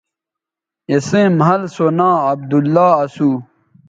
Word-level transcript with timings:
اِسئیں 0.91 1.29
مَھل 1.39 1.61
سو 1.75 1.85
ناں 1.97 2.15
عبداللہ 2.31 2.87
اسو 3.03 3.29